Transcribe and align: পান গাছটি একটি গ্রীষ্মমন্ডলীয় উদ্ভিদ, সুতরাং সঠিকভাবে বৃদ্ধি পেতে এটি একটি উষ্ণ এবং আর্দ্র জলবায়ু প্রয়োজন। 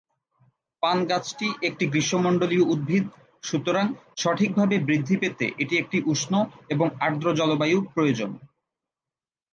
পান 0.83 0.97
গাছটি 1.05 1.47
একটি 1.61 1.85
গ্রীষ্মমন্ডলীয় 1.87 2.65
উদ্ভিদ, 2.65 3.05
সুতরাং 3.43 3.85
সঠিকভাবে 4.17 4.75
বৃদ্ধি 4.79 5.15
পেতে 5.17 5.45
এটি 5.57 5.73
একটি 5.77 5.97
উষ্ণ 6.05 6.33
এবং 6.69 6.87
আর্দ্র 6.99 7.27
জলবায়ু 7.33 7.77
প্রয়োজন। 7.93 8.31